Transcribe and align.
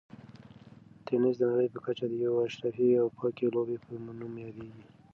تېنس 1.05 1.35
د 1.39 1.43
نړۍ 1.51 1.67
په 1.71 1.79
کچه 1.85 2.05
د 2.09 2.13
یوې 2.25 2.39
اشرافي 2.47 2.89
او 3.01 3.07
پاکې 3.17 3.45
لوبې 3.55 3.77
په 3.83 3.89
نوم 4.19 4.33
یادیږي. 4.45 4.83